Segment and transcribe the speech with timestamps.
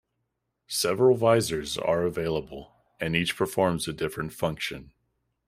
[0.65, 4.93] Several visors are available, and each performs a different function.